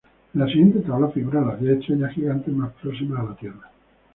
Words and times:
En 0.33 0.41
la 0.41 0.47
siguiente 0.47 0.79
tabla 0.79 1.09
figuran 1.09 1.45
las 1.45 1.59
diez 1.61 1.77
estrellas 1.79 2.11
gigantes 2.13 2.51
más 2.51 2.73
próximas 2.81 3.19
a 3.19 3.23
la 3.23 3.35
Tierra. 3.35 3.69